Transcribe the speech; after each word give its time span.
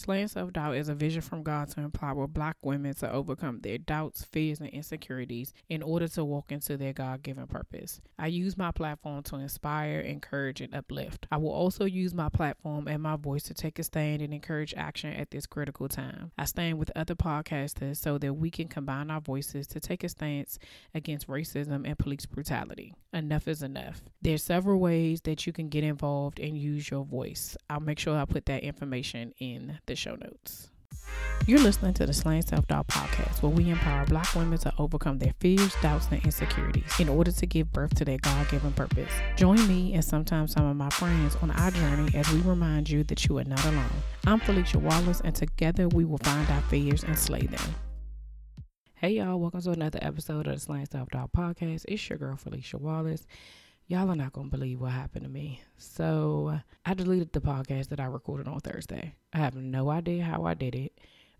Slaying 0.00 0.28
self 0.28 0.54
doubt 0.54 0.76
is 0.76 0.88
a 0.88 0.94
vision 0.94 1.20
from 1.20 1.42
God 1.42 1.68
to 1.72 1.80
empower 1.82 2.26
black 2.26 2.56
women 2.62 2.94
to 2.94 3.12
overcome 3.12 3.60
their 3.60 3.76
doubts, 3.76 4.24
fears, 4.24 4.58
and 4.58 4.70
insecurities 4.70 5.52
in 5.68 5.82
order 5.82 6.08
to 6.08 6.24
walk 6.24 6.50
into 6.50 6.78
their 6.78 6.94
God 6.94 7.22
given 7.22 7.46
purpose. 7.46 8.00
I 8.18 8.28
use 8.28 8.56
my 8.56 8.70
platform 8.70 9.22
to 9.24 9.36
inspire, 9.36 10.00
encourage, 10.00 10.62
and 10.62 10.74
uplift. 10.74 11.26
I 11.30 11.36
will 11.36 11.50
also 11.50 11.84
use 11.84 12.14
my 12.14 12.30
platform 12.30 12.88
and 12.88 13.02
my 13.02 13.16
voice 13.16 13.42
to 13.42 13.54
take 13.54 13.78
a 13.78 13.82
stand 13.82 14.22
and 14.22 14.32
encourage 14.32 14.72
action 14.74 15.12
at 15.12 15.32
this 15.32 15.44
critical 15.44 15.86
time. 15.86 16.32
I 16.38 16.46
stand 16.46 16.78
with 16.78 16.90
other 16.96 17.14
podcasters 17.14 17.98
so 17.98 18.16
that 18.16 18.32
we 18.32 18.50
can 18.50 18.68
combine 18.68 19.10
our 19.10 19.20
voices 19.20 19.66
to 19.66 19.80
take 19.80 20.02
a 20.02 20.08
stance 20.08 20.58
against 20.94 21.28
racism 21.28 21.86
and 21.86 21.98
police 21.98 22.24
brutality. 22.24 22.94
Enough 23.12 23.48
is 23.48 23.62
enough. 23.62 24.00
There's 24.22 24.42
several 24.42 24.80
ways 24.80 25.20
that 25.22 25.46
you 25.46 25.52
can 25.52 25.68
get 25.68 25.84
involved 25.84 26.40
and 26.40 26.56
use 26.56 26.90
your 26.90 27.04
voice. 27.04 27.54
I'll 27.68 27.80
make 27.80 27.98
sure 27.98 28.16
I 28.16 28.24
put 28.24 28.46
that 28.46 28.62
information 28.62 29.34
in 29.38 29.78
the 29.90 29.96
show 29.96 30.14
notes. 30.14 30.68
You're 31.46 31.58
listening 31.58 31.94
to 31.94 32.06
the 32.06 32.12
Slaying 32.12 32.42
Self 32.42 32.68
Doubt 32.68 32.86
podcast, 32.86 33.42
where 33.42 33.50
we 33.50 33.70
empower 33.70 34.06
black 34.06 34.32
women 34.36 34.56
to 34.58 34.72
overcome 34.78 35.18
their 35.18 35.34
fears, 35.40 35.74
doubts, 35.82 36.06
and 36.12 36.24
insecurities 36.24 37.00
in 37.00 37.08
order 37.08 37.32
to 37.32 37.46
give 37.46 37.72
birth 37.72 37.96
to 37.96 38.04
their 38.04 38.18
God 38.18 38.48
given 38.48 38.72
purpose. 38.72 39.10
Join 39.34 39.66
me 39.66 39.94
and 39.94 40.04
sometimes 40.04 40.52
some 40.52 40.64
of 40.64 40.76
my 40.76 40.90
friends 40.90 41.36
on 41.42 41.50
our 41.50 41.72
journey 41.72 42.14
as 42.14 42.30
we 42.30 42.40
remind 42.42 42.88
you 42.88 43.02
that 43.04 43.26
you 43.26 43.38
are 43.38 43.44
not 43.44 43.64
alone. 43.64 43.90
I'm 44.28 44.38
Philicia 44.38 44.78
Wallace, 44.78 45.22
and 45.24 45.34
together 45.34 45.88
we 45.88 46.04
will 46.04 46.18
find 46.18 46.48
our 46.50 46.62
fears 46.62 47.02
and 47.02 47.18
slay 47.18 47.46
them. 47.46 47.74
Hey, 48.94 49.14
y'all, 49.14 49.40
welcome 49.40 49.62
to 49.62 49.70
another 49.72 49.98
episode 50.02 50.46
of 50.46 50.54
the 50.54 50.60
Slaying 50.60 50.86
Self 50.86 51.08
Doubt 51.10 51.32
podcast. 51.32 51.84
It's 51.88 52.08
your 52.08 52.18
girl, 52.18 52.36
Philicia 52.36 52.78
Wallace 52.78 53.26
y'all 53.90 54.08
are 54.08 54.14
not 54.14 54.32
gonna 54.32 54.48
believe 54.48 54.80
what 54.80 54.92
happened 54.92 55.24
to 55.24 55.28
me. 55.28 55.60
So 55.76 56.56
I 56.86 56.94
deleted 56.94 57.32
the 57.32 57.40
podcast 57.40 57.88
that 57.88 57.98
I 57.98 58.04
recorded 58.04 58.46
on 58.46 58.60
Thursday. 58.60 59.16
I 59.32 59.38
have 59.38 59.56
no 59.56 59.90
idea 59.90 60.22
how 60.22 60.44
I 60.44 60.54
did 60.54 60.76
it, 60.76 60.96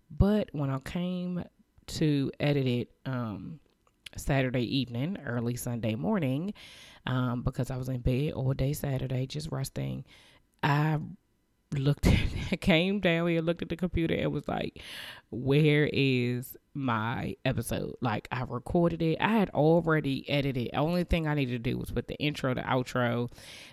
but 0.09 0.49
when 0.51 0.69
I 0.69 0.79
came 0.79 1.45
to 1.87 2.31
edit 2.41 2.67
it 2.67 2.91
um, 3.05 3.61
Saturday 4.17 4.63
evening, 4.79 5.17
early 5.25 5.55
Sunday 5.55 5.95
morning, 5.95 6.53
um, 7.05 7.41
because 7.41 7.71
I 7.71 7.77
was 7.77 7.87
in 7.87 8.01
bed 8.01 8.33
all 8.33 8.51
day 8.53 8.73
Saturday 8.73 9.25
just 9.27 9.49
resting, 9.49 10.03
I 10.61 10.99
looked 11.71 12.05
at 12.51 12.59
came 12.59 12.99
down 12.99 13.29
here, 13.29 13.41
looked 13.41 13.61
at 13.61 13.69
the 13.69 13.77
computer, 13.77 14.15
and 14.15 14.33
was 14.33 14.49
like, 14.49 14.81
"Where 15.29 15.89
is 15.93 16.57
my 16.73 17.35
episode. 17.43 17.95
Like 18.01 18.27
I 18.31 18.43
recorded 18.43 19.01
it. 19.01 19.17
I 19.19 19.37
had 19.37 19.49
already 19.49 20.29
edited. 20.29 20.69
The 20.71 20.77
Only 20.77 21.03
thing 21.03 21.27
I 21.27 21.33
needed 21.33 21.63
to 21.63 21.71
do 21.71 21.77
was 21.77 21.91
put 21.91 22.07
the 22.07 22.15
intro, 22.15 22.53
the 22.53 22.61
outro. 22.61 23.29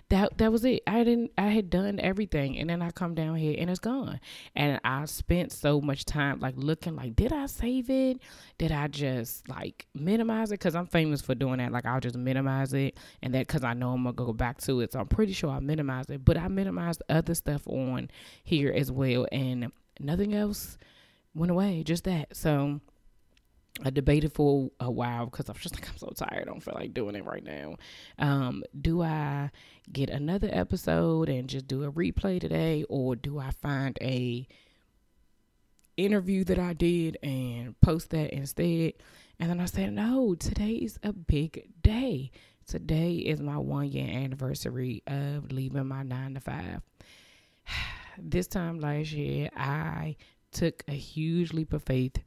That 0.09 0.37
that 0.37 0.51
was 0.51 0.65
it. 0.65 0.83
I 0.85 1.03
didn't 1.03 1.31
I 1.37 1.47
had 1.47 1.69
done 1.69 1.99
everything 1.99 2.57
and 2.57 2.69
then 2.69 2.81
I 2.81 2.91
come 2.91 3.15
down 3.15 3.35
here 3.35 3.55
and 3.57 3.69
it's 3.69 3.79
gone. 3.79 4.19
And 4.55 4.79
I 4.83 5.05
spent 5.05 5.51
so 5.51 5.79
much 5.79 6.05
time 6.05 6.39
like 6.39 6.55
looking 6.57 6.95
like 6.95 7.15
did 7.15 7.31
I 7.31 7.45
save 7.45 7.89
it? 7.89 8.19
Did 8.57 8.71
I 8.71 8.87
just 8.87 9.47
like 9.47 9.87
minimize 9.93 10.51
it 10.51 10.57
cuz 10.57 10.75
I'm 10.75 10.87
famous 10.87 11.21
for 11.21 11.35
doing 11.35 11.59
that. 11.59 11.71
Like 11.71 11.85
I'll 11.85 12.01
just 12.01 12.17
minimize 12.17 12.73
it 12.73 12.97
and 13.21 13.33
that 13.33 13.47
cuz 13.47 13.63
I 13.63 13.73
know 13.73 13.93
I'm 13.93 14.03
going 14.03 14.15
to 14.15 14.25
go 14.25 14.33
back 14.33 14.59
to 14.61 14.81
it. 14.81 14.93
So 14.93 14.99
I'm 14.99 15.07
pretty 15.07 15.33
sure 15.33 15.51
I 15.51 15.59
minimized 15.59 16.11
it, 16.11 16.25
but 16.25 16.37
I 16.37 16.47
minimized 16.47 17.03
other 17.07 17.35
stuff 17.35 17.67
on 17.67 18.09
here 18.43 18.71
as 18.75 18.91
well 18.91 19.27
and 19.31 19.71
nothing 19.99 20.33
else 20.33 20.77
went 21.33 21.51
away. 21.51 21.83
Just 21.83 22.03
that. 22.05 22.35
So 22.35 22.79
I 23.83 23.89
debated 23.89 24.33
for 24.33 24.71
a 24.79 24.91
while 24.91 25.25
because 25.25 25.49
I 25.49 25.53
was 25.53 25.61
just 25.61 25.75
like, 25.75 25.89
I'm 25.89 25.97
so 25.97 26.11
tired. 26.15 26.41
I 26.41 26.45
don't 26.45 26.61
feel 26.61 26.75
like 26.75 26.93
doing 26.93 27.15
it 27.15 27.25
right 27.25 27.43
now. 27.43 27.75
Um, 28.17 28.63
do 28.79 29.01
I 29.01 29.51
get 29.91 30.09
another 30.09 30.49
episode 30.51 31.29
and 31.29 31.47
just 31.47 31.67
do 31.67 31.83
a 31.83 31.91
replay 31.91 32.41
today, 32.41 32.83
or 32.89 33.15
do 33.15 33.39
I 33.39 33.51
find 33.51 33.97
a 34.01 34.47
interview 35.97 36.43
that 36.45 36.59
I 36.59 36.73
did 36.73 37.17
and 37.23 37.79
post 37.79 38.09
that 38.09 38.31
instead? 38.31 38.93
And 39.39 39.49
then 39.49 39.61
I 39.61 39.65
said, 39.65 39.93
no, 39.93 40.35
today 40.35 40.73
is 40.73 40.99
a 41.01 41.13
big 41.13 41.69
day. 41.81 42.31
Today 42.67 43.13
is 43.13 43.39
my 43.39 43.57
one 43.57 43.89
year 43.89 44.07
anniversary 44.07 45.01
of 45.07 45.51
leaving 45.51 45.87
my 45.87 46.03
nine 46.03 46.33
to 46.33 46.41
five. 46.41 46.81
this 48.17 48.47
time 48.47 48.79
last 48.79 49.13
year, 49.13 49.49
I 49.55 50.17
took 50.51 50.83
a 50.87 50.93
huge 50.93 51.53
leap 51.53 51.73
of 51.73 51.83
faith 51.83 52.17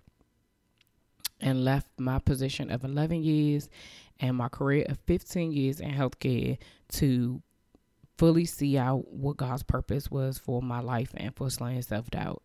and 1.40 1.64
left 1.64 1.88
my 1.98 2.18
position 2.18 2.70
of 2.70 2.84
11 2.84 3.22
years 3.22 3.68
and 4.20 4.36
my 4.36 4.48
career 4.48 4.86
of 4.88 4.98
15 5.06 5.52
years 5.52 5.80
in 5.80 5.90
healthcare 5.90 6.58
to 6.88 7.42
fully 8.16 8.44
see 8.44 8.78
out 8.78 9.12
what 9.12 9.36
God's 9.36 9.64
purpose 9.64 10.10
was 10.10 10.38
for 10.38 10.62
my 10.62 10.80
life 10.80 11.10
and 11.16 11.34
for 11.34 11.50
slaying 11.50 11.82
self 11.82 12.10
doubt. 12.10 12.42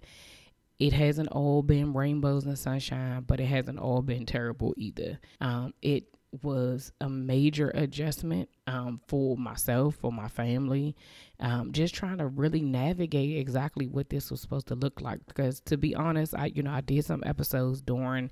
It 0.80 0.94
hasn't 0.94 1.30
all 1.30 1.64
been 1.64 1.94
rainbows 1.94 2.46
and 2.46 2.58
sunshine, 2.58 3.24
but 3.28 3.40
it 3.40 3.46
hasn't 3.46 3.80
all 3.80 4.02
been 4.02 4.26
terrible 4.26 4.74
either. 4.78 5.20
Um, 5.42 5.74
it 5.82 6.06
was 6.44 6.92
a 7.02 7.10
major 7.10 7.72
adjustment 7.74 8.50
um, 8.68 9.02
for 9.08 9.38
myself, 9.38 9.96
for 9.96 10.12
my 10.12 10.28
family, 10.28 10.96
um, 11.40 11.72
just 11.72 11.94
trying 11.94 12.18
to 12.18 12.28
really 12.28 12.62
navigate 12.62 13.38
exactly 13.38 13.88
what 13.88 14.10
this 14.10 14.32
was 14.32 14.42
supposed 14.42 14.68
to 14.68 14.76
look 14.76 15.02
like. 15.02 15.26
Because 15.28 15.60
to 15.62 15.78
be 15.78 15.96
honest, 15.96 16.34
I 16.36 16.48
you 16.48 16.64
know 16.64 16.72
I 16.72 16.82
did 16.82 17.06
some 17.06 17.24
episodes 17.26 17.82
during 17.82 18.30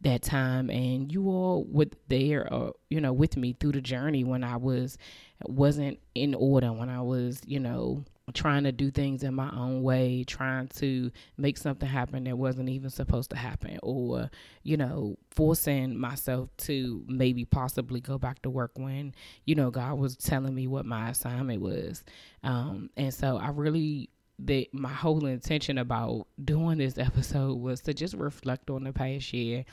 that 0.00 0.22
time, 0.22 0.70
and 0.70 1.12
you 1.12 1.28
all 1.28 1.64
were 1.68 1.86
there, 2.08 2.52
uh, 2.52 2.70
you 2.90 3.00
know, 3.00 3.12
with 3.12 3.36
me 3.36 3.56
through 3.58 3.72
the 3.72 3.80
journey 3.80 4.24
when 4.24 4.44
I 4.44 4.56
was 4.56 4.98
wasn't 5.44 5.98
in 6.14 6.34
order, 6.34 6.72
when 6.72 6.88
I 6.88 7.02
was 7.02 7.40
you 7.46 7.60
know 7.60 8.04
trying 8.34 8.64
to 8.64 8.72
do 8.72 8.90
things 8.90 9.22
in 9.22 9.34
my 9.34 9.50
own 9.50 9.82
way, 9.82 10.24
trying 10.24 10.66
to 10.68 11.10
make 11.36 11.56
something 11.56 11.88
happen 11.88 12.24
that 12.24 12.36
wasn't 12.36 12.68
even 12.68 12.90
supposed 12.90 13.30
to 13.30 13.36
happen, 13.36 13.78
or, 13.82 14.30
you 14.62 14.76
know, 14.76 15.16
forcing 15.30 15.98
myself 15.98 16.48
to 16.56 17.04
maybe 17.06 17.44
possibly 17.44 18.00
go 18.00 18.18
back 18.18 18.42
to 18.42 18.50
work 18.50 18.72
when, 18.74 19.14
you 19.44 19.54
know, 19.54 19.70
God 19.70 19.98
was 19.98 20.16
telling 20.16 20.54
me 20.54 20.66
what 20.66 20.86
my 20.86 21.10
assignment 21.10 21.62
was. 21.62 22.02
Um, 22.42 22.90
and 22.96 23.14
so 23.14 23.36
I 23.36 23.50
really, 23.50 24.10
that 24.40 24.66
my 24.72 24.92
whole 24.92 25.24
intention 25.26 25.78
about 25.78 26.26
doing 26.44 26.78
this 26.78 26.98
episode 26.98 27.58
was 27.58 27.80
to 27.82 27.94
just 27.94 28.14
reflect 28.14 28.70
on 28.70 28.84
the 28.84 28.92
past 28.92 29.32
year 29.32 29.64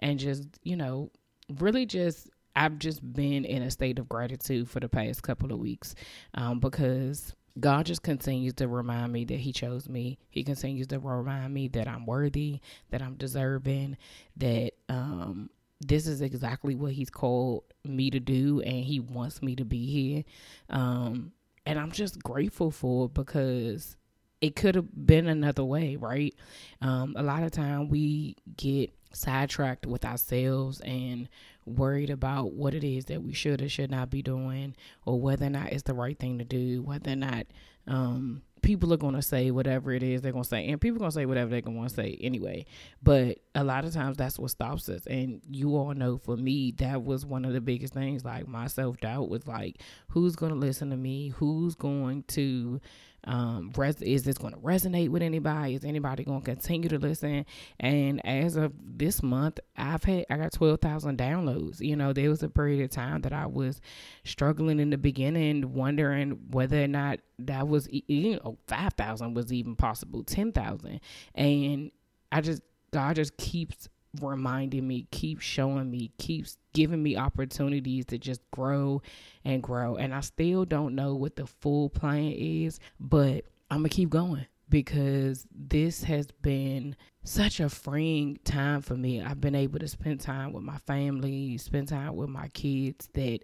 and 0.00 0.18
just, 0.18 0.44
you 0.62 0.76
know, 0.76 1.10
really 1.58 1.86
just 1.86 2.28
I've 2.54 2.78
just 2.78 3.00
been 3.12 3.44
in 3.44 3.62
a 3.62 3.70
state 3.70 3.98
of 3.98 4.08
gratitude 4.08 4.68
for 4.68 4.80
the 4.80 4.88
past 4.88 5.22
couple 5.22 5.52
of 5.52 5.58
weeks 5.58 5.94
um, 6.34 6.60
because 6.60 7.34
God 7.60 7.86
just 7.86 8.02
continues 8.02 8.54
to 8.54 8.68
remind 8.68 9.12
me 9.12 9.24
that 9.26 9.38
He 9.38 9.52
chose 9.52 9.88
me. 9.88 10.18
He 10.30 10.42
continues 10.42 10.86
to 10.88 10.98
remind 10.98 11.52
me 11.52 11.68
that 11.68 11.86
I'm 11.86 12.06
worthy, 12.06 12.60
that 12.90 13.02
I'm 13.02 13.14
deserving, 13.14 13.96
that 14.36 14.72
um, 14.88 15.50
this 15.80 16.06
is 16.06 16.20
exactly 16.20 16.74
what 16.74 16.92
He's 16.92 17.10
called 17.10 17.64
me 17.84 18.10
to 18.10 18.20
do, 18.20 18.60
and 18.60 18.84
He 18.84 19.00
wants 19.00 19.42
me 19.42 19.54
to 19.56 19.64
be 19.64 19.86
here. 19.86 20.24
Um, 20.70 21.32
and 21.66 21.78
I'm 21.78 21.92
just 21.92 22.22
grateful 22.22 22.70
for 22.70 23.06
it 23.06 23.14
because 23.14 23.96
it 24.42 24.56
could 24.56 24.74
have 24.74 25.06
been 25.06 25.28
another 25.28 25.64
way, 25.64 25.96
right? 25.96 26.34
Um, 26.82 27.14
a 27.16 27.22
lot 27.22 27.44
of 27.44 27.52
time 27.52 27.88
we 27.88 28.36
get 28.56 28.92
sidetracked 29.12 29.86
with 29.86 30.04
ourselves 30.04 30.80
and 30.80 31.28
worried 31.64 32.10
about 32.10 32.52
what 32.52 32.74
it 32.74 32.82
is 32.82 33.04
that 33.04 33.22
we 33.22 33.32
should 33.32 33.62
or 33.62 33.68
should 33.68 33.90
not 33.90 34.10
be 34.10 34.20
doing 34.20 34.74
or 35.06 35.20
whether 35.20 35.46
or 35.46 35.50
not 35.50 35.72
it's 35.72 35.84
the 35.84 35.94
right 35.94 36.18
thing 36.18 36.38
to 36.38 36.44
do, 36.44 36.82
whether 36.82 37.12
or 37.12 37.16
not 37.16 37.46
um, 37.86 38.42
people 38.62 38.92
are 38.92 38.96
going 38.96 39.14
to 39.14 39.22
say 39.22 39.52
whatever 39.52 39.92
it 39.92 40.02
is 40.02 40.22
they're 40.22 40.32
going 40.32 40.42
to 40.42 40.48
say. 40.48 40.68
And 40.68 40.80
people 40.80 40.96
are 40.96 41.00
going 41.00 41.10
to 41.12 41.14
say 41.14 41.26
whatever 41.26 41.50
they're 41.50 41.60
going 41.60 41.74
to 41.76 41.78
want 41.78 41.90
to 41.90 41.94
say 41.96 42.18
anyway. 42.20 42.64
But 43.00 43.38
a 43.54 43.62
lot 43.62 43.84
of 43.84 43.92
times 43.92 44.16
that's 44.16 44.40
what 44.40 44.50
stops 44.50 44.88
us. 44.88 45.06
And 45.06 45.40
you 45.50 45.76
all 45.76 45.94
know 45.94 46.18
for 46.18 46.36
me, 46.36 46.72
that 46.78 47.04
was 47.04 47.24
one 47.24 47.44
of 47.44 47.52
the 47.52 47.60
biggest 47.60 47.94
things. 47.94 48.24
Like 48.24 48.48
my 48.48 48.66
self 48.66 48.98
doubt 48.98 49.28
was 49.28 49.46
like, 49.46 49.76
who's 50.08 50.34
going 50.34 50.52
to 50.52 50.58
listen 50.58 50.90
to 50.90 50.96
me? 50.96 51.28
Who's 51.28 51.76
going 51.76 52.24
to 52.28 52.80
um, 53.24 53.70
res- 53.76 54.02
is 54.02 54.24
this 54.24 54.38
going 54.38 54.54
to 54.54 54.60
resonate 54.60 55.08
with 55.08 55.22
anybody? 55.22 55.74
Is 55.74 55.84
anybody 55.84 56.24
going 56.24 56.42
to 56.42 56.44
continue 56.44 56.88
to 56.88 56.98
listen? 56.98 57.46
And 57.78 58.24
as 58.26 58.56
of 58.56 58.72
this 58.82 59.22
month, 59.22 59.60
I've 59.76 60.02
had 60.02 60.26
I 60.28 60.36
got 60.36 60.52
twelve 60.52 60.80
thousand 60.80 61.18
downloads. 61.18 61.80
You 61.80 61.96
know, 61.96 62.12
there 62.12 62.30
was 62.30 62.42
a 62.42 62.48
period 62.48 62.82
of 62.82 62.90
time 62.90 63.22
that 63.22 63.32
I 63.32 63.46
was 63.46 63.80
struggling 64.24 64.80
in 64.80 64.90
the 64.90 64.98
beginning, 64.98 65.72
wondering 65.72 66.38
whether 66.50 66.82
or 66.82 66.88
not 66.88 67.20
that 67.38 67.68
was 67.68 67.88
you 67.90 68.36
know 68.36 68.58
five 68.66 68.94
thousand 68.94 69.34
was 69.34 69.52
even 69.52 69.76
possible, 69.76 70.24
ten 70.24 70.52
thousand, 70.52 71.00
and 71.34 71.90
I 72.32 72.40
just 72.40 72.62
God 72.92 73.16
just 73.16 73.36
keeps 73.36 73.88
reminding 74.20 74.86
me, 74.86 75.06
keeps 75.10 75.44
showing 75.44 75.90
me, 75.90 76.12
keeps 76.18 76.58
giving 76.72 77.02
me 77.02 77.16
opportunities 77.16 78.06
to 78.06 78.18
just 78.18 78.40
grow 78.50 79.02
and 79.44 79.62
grow. 79.62 79.96
And 79.96 80.14
I 80.14 80.20
still 80.20 80.64
don't 80.64 80.94
know 80.94 81.14
what 81.14 81.36
the 81.36 81.46
full 81.46 81.88
plan 81.88 82.32
is, 82.32 82.78
but 83.00 83.44
I'm 83.70 83.78
going 83.78 83.90
to 83.90 83.96
keep 83.96 84.10
going 84.10 84.46
because 84.68 85.46
this 85.54 86.02
has 86.04 86.30
been 86.30 86.96
such 87.24 87.60
a 87.60 87.68
freeing 87.68 88.38
time 88.44 88.80
for 88.80 88.94
me. 88.96 89.22
I've 89.22 89.40
been 89.40 89.54
able 89.54 89.78
to 89.78 89.88
spend 89.88 90.20
time 90.20 90.52
with 90.52 90.64
my 90.64 90.78
family, 90.78 91.58
spend 91.58 91.88
time 91.88 92.16
with 92.16 92.28
my 92.28 92.48
kids 92.48 93.08
that 93.14 93.40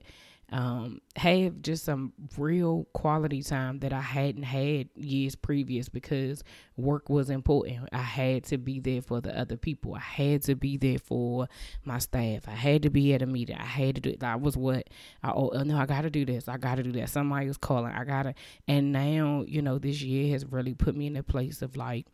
um, 0.50 1.00
have 1.16 1.60
just 1.60 1.84
some 1.84 2.12
real 2.38 2.86
quality 2.94 3.42
time 3.42 3.80
that 3.80 3.92
I 3.92 4.00
hadn't 4.00 4.44
had 4.44 4.88
years 4.96 5.34
previous 5.34 5.90
because 5.90 6.42
work 6.76 7.10
was 7.10 7.28
important. 7.28 7.88
I 7.92 7.98
had 7.98 8.44
to 8.44 8.56
be 8.56 8.80
there 8.80 9.02
for 9.02 9.20
the 9.20 9.38
other 9.38 9.58
people. 9.58 9.94
I 9.94 10.00
had 10.00 10.42
to 10.44 10.54
be 10.54 10.78
there 10.78 10.98
for 10.98 11.48
my 11.84 11.98
staff. 11.98 12.48
I 12.48 12.52
had 12.52 12.82
to 12.82 12.90
be 12.90 13.12
at 13.12 13.20
a 13.20 13.26
meeting. 13.26 13.56
I 13.56 13.64
had 13.64 13.96
to 13.96 14.00
do 14.00 14.16
that 14.16 14.40
was 14.40 14.56
what 14.56 14.88
I 15.22 15.32
oh 15.32 15.50
no, 15.64 15.76
I 15.76 15.84
gotta 15.84 16.10
do 16.10 16.24
this. 16.24 16.48
I 16.48 16.56
gotta 16.56 16.82
do 16.82 16.92
that. 16.92 17.10
Somebody 17.10 17.46
was 17.46 17.58
calling. 17.58 17.92
I 17.92 18.04
gotta 18.04 18.34
and 18.66 18.90
now, 18.90 19.44
you 19.46 19.60
know, 19.60 19.78
this 19.78 20.00
year 20.00 20.32
has 20.32 20.46
really 20.46 20.74
put 20.74 20.96
me 20.96 21.08
in 21.08 21.16
a 21.16 21.22
place 21.22 21.60
of 21.60 21.76
like 21.76 22.06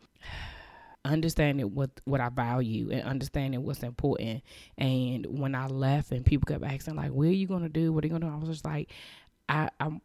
understanding 1.05 1.73
what 1.73 1.89
what 2.03 2.19
I 2.19 2.29
value 2.29 2.89
and 2.91 3.03
understanding 3.03 3.63
what's 3.63 3.83
important. 3.83 4.43
And 4.77 5.25
when 5.27 5.55
I 5.55 5.67
left 5.67 6.11
and 6.11 6.25
people 6.25 6.45
kept 6.47 6.63
asking 6.63 6.95
like, 6.95 7.11
"What 7.11 7.27
are 7.27 7.31
you 7.31 7.47
gonna 7.47 7.69
do? 7.69 7.93
What 7.93 8.03
are 8.03 8.07
you 8.07 8.13
gonna 8.13 8.25
do?" 8.27 8.33
I 8.33 8.37
was 8.37 8.49
just 8.49 8.65
like, 8.65 8.91
I, 9.47 9.69
I'm. 9.79 10.01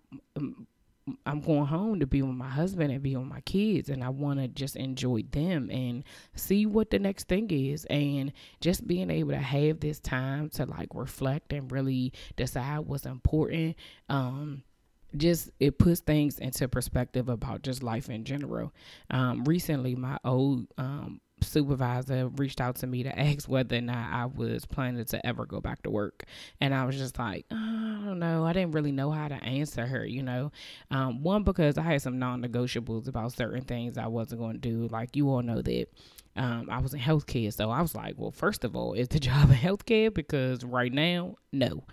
I'm 1.26 1.40
going 1.40 1.66
home 1.66 1.98
to 2.00 2.06
be 2.06 2.22
with 2.22 2.36
my 2.36 2.48
husband 2.48 2.92
and 2.92 3.02
be 3.02 3.16
with 3.16 3.26
my 3.26 3.40
kids, 3.40 3.88
and 3.88 4.04
I 4.04 4.10
want 4.10 4.38
to 4.38 4.46
just 4.46 4.76
enjoy 4.76 5.24
them 5.32 5.68
and 5.68 6.04
see 6.36 6.66
what 6.66 6.90
the 6.90 7.00
next 7.00 7.26
thing 7.26 7.50
is, 7.50 7.84
and 7.86 8.32
just 8.60 8.86
being 8.86 9.10
able 9.10 9.30
to 9.30 9.38
have 9.38 9.80
this 9.80 9.98
time 9.98 10.50
to 10.50 10.66
like 10.66 10.90
reflect 10.94 11.52
and 11.52 11.72
really 11.72 12.12
decide 12.36 12.80
what's 12.80 13.06
important. 13.06 13.74
Um, 14.08 14.62
just 15.16 15.50
it 15.58 15.78
puts 15.78 16.00
things 16.00 16.38
into 16.38 16.68
perspective 16.68 17.28
about 17.28 17.62
just 17.62 17.82
life 17.82 18.08
in 18.08 18.24
general. 18.24 18.72
Um, 19.10 19.44
recently, 19.44 19.94
my 19.94 20.18
old 20.24 20.66
um, 20.78 21.20
supervisor 21.42 22.28
reached 22.28 22.60
out 22.60 22.76
to 22.76 22.86
me 22.86 23.02
to 23.02 23.18
ask 23.18 23.48
whether 23.48 23.76
or 23.76 23.80
not 23.80 24.12
I 24.12 24.26
was 24.26 24.64
planning 24.66 25.04
to 25.04 25.26
ever 25.26 25.46
go 25.46 25.60
back 25.60 25.82
to 25.82 25.90
work. 25.90 26.24
And 26.60 26.74
I 26.74 26.84
was 26.84 26.96
just 26.96 27.18
like, 27.18 27.46
oh, 27.50 27.56
I 27.56 28.04
don't 28.04 28.18
know. 28.18 28.44
I 28.44 28.52
didn't 28.52 28.72
really 28.72 28.92
know 28.92 29.10
how 29.10 29.28
to 29.28 29.42
answer 29.42 29.86
her, 29.86 30.04
you 30.04 30.22
know. 30.22 30.52
Um, 30.90 31.22
one, 31.22 31.42
because 31.42 31.78
I 31.78 31.82
had 31.82 32.02
some 32.02 32.18
non 32.18 32.42
negotiables 32.42 33.08
about 33.08 33.32
certain 33.32 33.62
things 33.62 33.98
I 33.98 34.06
wasn't 34.06 34.40
going 34.40 34.54
to 34.54 34.58
do. 34.58 34.88
Like, 34.88 35.16
you 35.16 35.28
all 35.30 35.42
know 35.42 35.62
that 35.62 35.86
um, 36.36 36.68
I 36.70 36.78
was 36.78 36.94
in 36.94 37.00
healthcare. 37.00 37.52
So 37.52 37.70
I 37.70 37.82
was 37.82 37.94
like, 37.94 38.14
well, 38.16 38.30
first 38.30 38.64
of 38.64 38.76
all, 38.76 38.92
is 38.92 39.08
the 39.08 39.20
job 39.20 39.50
in 39.50 39.56
healthcare? 39.56 40.12
Because 40.12 40.64
right 40.64 40.92
now, 40.92 41.36
no, 41.52 41.84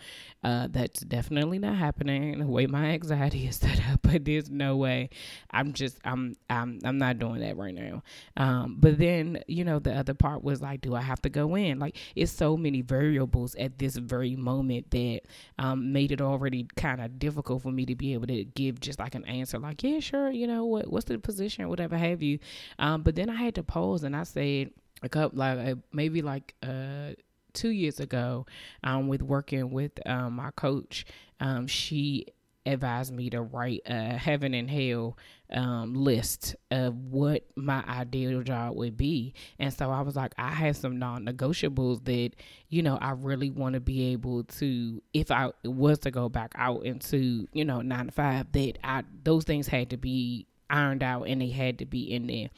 uh, 0.43 0.67
that's 0.69 0.99
definitely 1.01 1.57
not 1.57 1.75
happening. 1.75 2.39
The 2.39 2.45
way 2.45 2.67
my 2.67 2.85
anxiety 2.85 3.47
is 3.47 3.55
set 3.55 3.81
up, 3.89 4.01
but 4.03 4.25
there's 4.25 4.49
no 4.49 4.77
way. 4.77 5.09
I'm 5.51 5.73
just, 5.73 5.97
I'm, 6.05 6.35
I'm, 6.49 6.79
I'm 6.83 6.97
not 6.97 7.17
doing 7.17 7.39
that 7.41 7.57
right 7.57 7.73
now. 7.73 8.03
Um, 8.35 8.77
but 8.79 8.97
then, 8.99 9.43
you 9.47 9.63
know, 9.63 9.79
the 9.79 9.93
other 9.93 10.13
part 10.13 10.43
was 10.43 10.61
like, 10.61 10.81
do 10.81 10.93
I 10.93 11.01
have 11.01 11.21
to 11.23 11.29
go 11.29 11.55
in? 11.55 11.79
Like, 11.79 11.97
it's 12.15 12.31
so 12.31 12.55
many 12.55 12.81
variables 12.81 13.55
at 13.55 13.79
this 13.79 13.95
very 13.95 14.35
moment 14.35 14.91
that 14.91 15.21
um, 15.57 15.91
made 15.91 16.11
it 16.11 16.21
already 16.21 16.67
kind 16.75 17.01
of 17.01 17.17
difficult 17.17 17.63
for 17.63 17.71
me 17.71 17.85
to 17.87 17.95
be 17.95 18.13
able 18.13 18.27
to 18.27 18.43
give 18.43 18.79
just 18.79 18.99
like 18.99 19.15
an 19.15 19.25
answer, 19.25 19.57
like, 19.57 19.81
yeah, 19.81 19.99
sure, 19.99 20.29
you 20.29 20.45
know, 20.45 20.65
what, 20.65 20.91
what's 20.91 21.05
the 21.05 21.17
position, 21.17 21.67
whatever 21.67 21.97
have 21.97 22.21
you. 22.21 22.37
Um, 22.77 23.01
but 23.01 23.15
then 23.15 23.29
I 23.29 23.35
had 23.35 23.55
to 23.55 23.63
pause 23.63 24.03
and 24.03 24.15
I 24.15 24.23
said 24.27 24.71
a 25.03 25.09
couple 25.09 25.37
like 25.37 25.57
uh, 25.59 25.75
maybe 25.91 26.21
like 26.21 26.55
uh 26.63 27.11
two 27.53 27.69
years 27.69 27.99
ago 27.99 28.45
um 28.83 29.07
with 29.07 29.21
working 29.21 29.71
with 29.71 29.91
um 30.05 30.33
my 30.33 30.51
coach 30.51 31.05
um 31.39 31.65
she 31.67 32.25
advised 32.67 33.13
me 33.13 33.29
to 33.29 33.41
write 33.41 33.81
a 33.85 34.17
heaven 34.17 34.53
and 34.53 34.69
hell 34.69 35.17
um, 35.51 35.93
list 35.93 36.55
of 36.71 36.95
what 36.95 37.45
my 37.55 37.83
ideal 37.87 38.41
job 38.41 38.75
would 38.75 38.97
be. 38.97 39.33
And 39.59 39.73
so 39.73 39.89
I 39.89 40.01
was 40.01 40.15
like, 40.15 40.33
I 40.37 40.49
have 40.49 40.75
some 40.75 40.99
non 40.99 41.25
negotiables 41.25 42.03
that, 42.05 42.31
you 42.69 42.83
know, 42.83 42.97
I 42.97 43.11
really 43.11 43.49
want 43.49 43.73
to 43.73 43.79
be 43.79 44.11
able 44.11 44.43
to, 44.43 45.01
if 45.13 45.31
I 45.31 45.51
was 45.63 45.99
to 45.99 46.11
go 46.11 46.29
back 46.29 46.51
out 46.55 46.85
into, 46.85 47.47
you 47.53 47.65
know, 47.65 47.81
nine 47.81 48.07
to 48.07 48.11
five, 48.11 48.51
that 48.51 48.73
I, 48.83 49.03
those 49.23 49.45
things 49.45 49.67
had 49.67 49.89
to 49.91 49.97
be 49.97 50.47
ironed 50.69 51.03
out 51.03 51.23
and 51.23 51.41
they 51.41 51.49
had 51.49 51.79
to 51.79 51.85
be 51.85 52.11
in 52.11 52.27
there. 52.27 52.49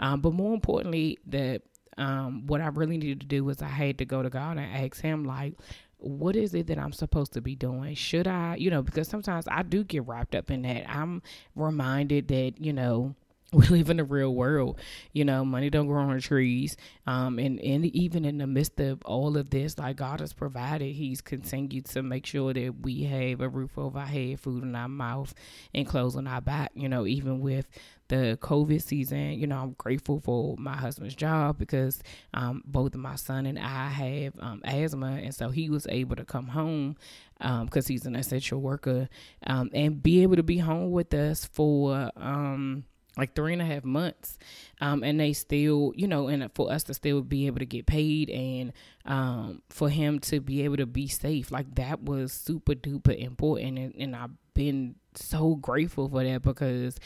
Um, 0.00 0.20
but 0.20 0.32
more 0.32 0.54
importantly, 0.54 1.18
the 1.26 1.60
um, 1.96 2.46
what 2.46 2.60
I 2.60 2.68
really 2.68 2.96
needed 2.96 3.20
to 3.20 3.26
do 3.26 3.44
was 3.44 3.60
I 3.60 3.68
had 3.68 3.98
to 3.98 4.04
go 4.04 4.22
to 4.22 4.30
God 4.30 4.56
and 4.56 4.60
ask 4.60 5.00
Him 5.00 5.24
like, 5.24 5.54
what 5.98 6.36
is 6.36 6.54
it 6.54 6.68
that 6.68 6.78
I'm 6.78 6.92
supposed 6.92 7.32
to 7.32 7.40
be 7.40 7.56
doing? 7.56 7.94
Should 7.94 8.28
I, 8.28 8.54
you 8.54 8.70
know, 8.70 8.82
because 8.82 9.08
sometimes 9.08 9.48
I 9.50 9.62
do 9.64 9.82
get 9.82 10.06
wrapped 10.06 10.34
up 10.34 10.50
in 10.50 10.62
that. 10.62 10.88
I'm 10.88 11.22
reminded 11.56 12.28
that, 12.28 12.54
you 12.58 12.72
know, 12.72 13.16
we 13.52 13.66
live 13.68 13.88
in 13.88 13.96
the 13.96 14.04
real 14.04 14.34
world 14.34 14.78
you 15.12 15.24
know 15.24 15.42
money 15.42 15.70
don't 15.70 15.86
grow 15.86 16.02
on 16.02 16.20
trees 16.20 16.76
um 17.06 17.38
and, 17.38 17.58
and 17.60 17.86
even 17.86 18.26
in 18.26 18.36
the 18.36 18.46
midst 18.46 18.78
of 18.78 19.00
all 19.06 19.38
of 19.38 19.48
this 19.48 19.78
like 19.78 19.96
god 19.96 20.20
has 20.20 20.34
provided 20.34 20.94
he's 20.94 21.22
continued 21.22 21.86
to 21.86 22.02
make 22.02 22.26
sure 22.26 22.52
that 22.52 22.74
we 22.82 23.04
have 23.04 23.40
a 23.40 23.48
roof 23.48 23.78
over 23.78 23.98
our 23.98 24.06
head 24.06 24.38
food 24.38 24.62
in 24.62 24.74
our 24.74 24.88
mouth 24.88 25.32
and 25.74 25.86
clothes 25.86 26.14
on 26.14 26.26
our 26.26 26.42
back 26.42 26.70
you 26.74 26.90
know 26.90 27.06
even 27.06 27.40
with 27.40 27.66
the 28.08 28.38
COVID 28.40 28.82
season, 28.82 29.32
you 29.38 29.46
know, 29.46 29.58
I'm 29.58 29.72
grateful 29.72 30.20
for 30.20 30.56
my 30.58 30.74
husband's 30.74 31.14
job 31.14 31.58
because 31.58 32.02
um, 32.32 32.62
both 32.64 32.94
my 32.94 33.16
son 33.16 33.44
and 33.46 33.58
I 33.58 33.88
have 33.88 34.32
um, 34.40 34.62
asthma, 34.64 35.20
and 35.22 35.34
so 35.34 35.50
he 35.50 35.68
was 35.68 35.86
able 35.90 36.16
to 36.16 36.24
come 36.24 36.48
home 36.48 36.96
because 37.38 37.86
um, 37.86 37.92
he's 37.92 38.06
an 38.06 38.16
essential 38.16 38.60
worker 38.60 39.08
um, 39.46 39.70
and 39.74 40.02
be 40.02 40.22
able 40.22 40.36
to 40.36 40.42
be 40.42 40.58
home 40.58 40.90
with 40.90 41.12
us 41.12 41.44
for 41.44 42.10
um, 42.16 42.84
like 43.18 43.34
three 43.34 43.52
and 43.52 43.60
a 43.60 43.64
half 43.64 43.84
months 43.84 44.38
um, 44.80 45.02
and 45.02 45.18
they 45.20 45.32
still 45.32 45.92
you 45.96 46.06
know 46.06 46.28
and 46.28 46.48
for 46.54 46.72
us 46.72 46.84
to 46.84 46.94
still 46.94 47.20
be 47.20 47.46
able 47.46 47.58
to 47.58 47.66
get 47.66 47.86
paid 47.86 48.30
and 48.30 48.72
um, 49.04 49.62
for 49.68 49.88
him 49.88 50.18
to 50.20 50.40
be 50.40 50.62
able 50.62 50.76
to 50.76 50.86
be 50.86 51.08
safe 51.08 51.50
like 51.50 51.74
that 51.74 52.02
was 52.02 52.32
super 52.32 52.74
duper 52.74 53.16
important 53.18 53.78
and, 53.78 53.94
and 53.98 54.16
i've 54.16 54.30
been 54.54 54.94
so 55.14 55.56
grateful 55.56 56.08
for 56.08 56.24
that 56.24 56.42
because 56.42 56.98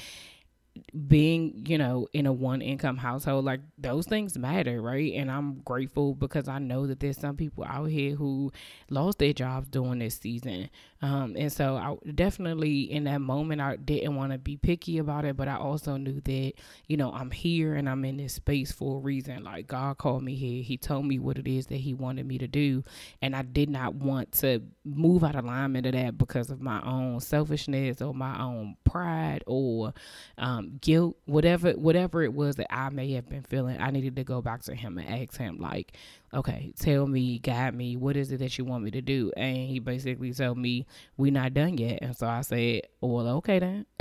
being, 1.07 1.65
you 1.67 1.79
know, 1.79 2.09
in 2.13 2.27
a 2.27 2.33
one 2.33 2.63
income 2.63 2.97
household, 2.97 3.45
like 3.45 3.61
those 3.79 4.07
things 4.07 4.39
matter, 4.39 4.81
right? 4.81 5.13
And 5.15 5.31
I'm 5.31 5.61
grateful 5.61 6.15
because 6.15 6.49
I 6.49 6.59
know 6.59 6.87
that 6.87 7.01
there's 7.01 7.19
some 7.19 7.37
people 7.37 7.65
out 7.65 7.87
here 7.87 8.15
who 8.15 8.53
lost 8.91 9.19
their 9.19 9.33
jobs 9.33 9.69
during 9.69 9.99
this 9.99 10.17
season. 10.17 10.71
Um, 11.01 11.35
and 11.37 11.53
so 11.53 11.77
I 11.77 11.97
definitely 12.13 12.83
in 12.93 13.05
that 13.05 13.21
moment 13.21 13.61
I 13.61 13.77
didn't 13.77 14.15
want 14.15 14.33
to 14.33 14.39
be 14.39 14.57
picky 14.57 14.99
about 14.99 15.25
it, 15.25 15.37
but 15.37 15.49
I 15.49 15.57
also 15.57 15.97
knew 15.97 16.21
that, 16.21 16.53
you 16.87 16.97
know, 16.97 17.13
I'm 17.13 17.31
here 17.31 17.75
and 17.75 17.89
I'm 17.89 18.05
in 18.05 18.19
this 18.19 18.35
space 18.35 18.71
for 18.71 18.97
a 18.97 19.01
reason. 19.01 19.43
Like 19.45 19.67
God 19.67 19.99
called 19.99 20.23
me 20.23 20.37
here. 20.37 20.63
He 20.63 20.77
told 20.77 21.07
me 21.07 21.19
what 21.19 21.39
it 21.39 21.49
is 21.49 21.67
that 21.67 21.77
he 21.77 21.93
wanted 21.93 22.27
me 22.27 22.39
to 22.39 22.47
do. 22.47 22.85
And 23.21 23.35
I 23.35 23.43
did 23.43 23.69
not 23.69 23.95
want 23.95 24.33
to 24.41 24.63
move 24.85 25.25
out 25.25 25.35
of 25.35 25.45
alignment 25.45 25.87
of 25.87 25.93
that 25.93 26.19
because 26.19 26.51
of 26.51 26.61
my 26.61 26.81
own 26.83 27.21
selfishness 27.21 28.01
or 28.01 28.15
my 28.15 28.41
own 28.41 28.77
pride 28.85 29.43
or 29.47 29.93
um, 30.39 30.62
guilt, 30.81 31.17
whatever 31.27 31.73
whatever 31.73 32.23
it 32.23 32.33
was 32.33 32.57
that 32.57 32.73
I 32.73 32.89
may 32.91 33.13
have 33.13 33.29
been 33.29 33.43
feeling. 33.43 33.81
I 33.81 33.91
needed 33.91 34.17
to 34.17 34.25
go 34.25 34.43
back 34.43 34.63
to 34.63 34.75
him 34.75 34.99
and 34.99 35.09
ask 35.09 35.39
him 35.39 35.59
like, 35.59 35.93
okay, 36.35 36.73
tell 36.79 37.07
me, 37.07 37.39
guide 37.39 37.75
me, 37.75 37.97
what 37.97 38.17
is 38.17 38.33
it 38.33 38.39
that 38.39 38.57
you 38.59 38.65
want 38.65 38.85
me 38.85 38.91
to 38.93 39.03
do? 39.03 39.33
And 39.37 39.57
he 39.57 39.79
basically 39.79 40.33
told 40.33 40.59
me, 40.59 40.87
we 41.17 41.31
not 41.31 41.55
done 41.55 41.79
yet. 41.79 41.99
And 42.03 42.17
so 42.17 42.27
I 42.27 42.41
said, 42.43 42.83
well, 43.01 43.29
okay 43.39 43.59
then. 43.59 43.87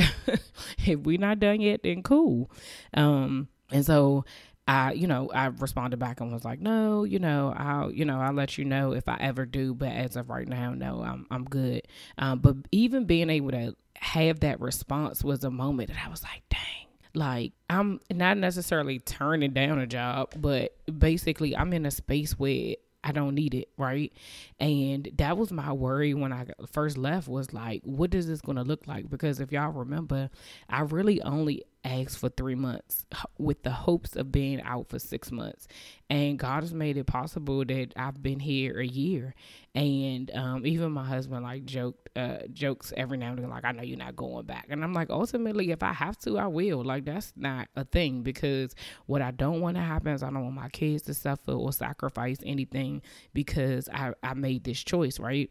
if 0.77 0.99
we 1.01 1.17
not 1.17 1.39
done 1.39 1.61
yet, 1.61 1.81
then 1.83 2.03
cool. 2.03 2.49
Um, 2.93 3.49
and 3.71 3.85
so 3.85 4.25
I, 4.71 4.93
you 4.93 5.05
know, 5.05 5.29
I 5.33 5.47
responded 5.47 5.97
back 5.97 6.21
and 6.21 6.31
was 6.31 6.45
like, 6.45 6.61
no, 6.61 7.03
you 7.03 7.19
know, 7.19 7.53
I'll, 7.57 7.91
you 7.91 8.05
know, 8.05 8.21
I'll 8.21 8.31
let 8.31 8.57
you 8.57 8.63
know 8.63 8.93
if 8.93 9.09
I 9.09 9.17
ever 9.19 9.45
do, 9.45 9.73
but 9.73 9.89
as 9.89 10.15
of 10.15 10.29
right 10.29 10.47
now, 10.47 10.73
no, 10.73 11.03
I'm, 11.03 11.27
I'm 11.29 11.43
good. 11.43 11.81
Um, 12.17 12.39
but 12.39 12.55
even 12.71 13.03
being 13.03 13.29
able 13.29 13.51
to 13.51 13.75
have 13.97 14.39
that 14.39 14.61
response 14.61 15.25
was 15.25 15.43
a 15.43 15.51
moment 15.51 15.89
that 15.89 15.97
I 16.01 16.07
was 16.07 16.23
like, 16.23 16.43
dang, 16.49 16.87
like 17.13 17.51
I'm 17.69 17.99
not 18.09 18.37
necessarily 18.37 18.99
turning 18.99 19.51
down 19.51 19.77
a 19.77 19.85
job, 19.85 20.35
but 20.37 20.73
basically 20.97 21.53
I'm 21.53 21.73
in 21.73 21.85
a 21.85 21.91
space 21.91 22.39
where 22.39 22.75
I 23.03 23.11
don't 23.11 23.35
need 23.35 23.53
it, 23.53 23.67
right? 23.77 24.13
And 24.57 25.09
that 25.17 25.37
was 25.37 25.51
my 25.51 25.73
worry 25.73 26.13
when 26.13 26.31
I 26.31 26.45
first 26.71 26.97
left 26.97 27.27
was 27.27 27.51
like, 27.51 27.81
what 27.83 28.15
is 28.15 28.25
this 28.25 28.39
going 28.39 28.55
to 28.55 28.63
look 28.63 28.87
like? 28.87 29.09
Because 29.09 29.41
if 29.41 29.51
y'all 29.51 29.73
remember, 29.73 30.29
I 30.69 30.81
really 30.83 31.21
only 31.23 31.63
asked 31.83 32.17
for 32.17 32.29
three 32.29 32.55
months 32.55 33.05
with 33.37 33.63
the 33.63 33.71
hopes 33.71 34.15
of 34.15 34.31
being 34.31 34.61
out 34.61 34.89
for 34.89 34.99
six 34.99 35.31
months. 35.31 35.67
And 36.09 36.37
God 36.37 36.63
has 36.63 36.73
made 36.73 36.97
it 36.97 37.05
possible 37.05 37.63
that 37.65 37.93
I've 37.95 38.21
been 38.21 38.39
here 38.39 38.79
a 38.79 38.85
year. 38.85 39.33
And 39.73 40.29
um, 40.35 40.65
even 40.65 40.91
my 40.91 41.05
husband 41.05 41.43
like 41.43 41.65
joked 41.65 42.09
uh, 42.15 42.39
jokes 42.51 42.91
every 42.97 43.17
now 43.17 43.29
and 43.29 43.39
then, 43.39 43.49
like, 43.49 43.63
I 43.63 43.71
know 43.71 43.83
you're 43.83 43.97
not 43.97 44.15
going 44.17 44.45
back. 44.45 44.67
And 44.69 44.83
I'm 44.83 44.93
like, 44.93 45.09
ultimately, 45.09 45.71
if 45.71 45.81
I 45.81 45.93
have 45.93 46.17
to, 46.19 46.37
I 46.37 46.47
will. 46.47 46.83
Like, 46.83 47.05
that's 47.05 47.31
not 47.35 47.69
a 47.75 47.85
thing 47.85 48.21
because 48.21 48.75
what 49.05 49.21
I 49.21 49.31
don't 49.31 49.61
want 49.61 49.77
to 49.77 49.81
happen 49.81 50.13
is 50.13 50.23
I 50.23 50.29
don't 50.29 50.43
want 50.43 50.55
my 50.55 50.69
kids 50.69 51.03
to 51.03 51.13
suffer 51.13 51.53
or 51.53 51.71
sacrifice 51.71 52.39
anything 52.45 53.01
because 53.33 53.87
I, 53.89 54.13
I 54.21 54.33
made 54.33 54.65
this 54.65 54.83
choice, 54.83 55.19
right? 55.19 55.49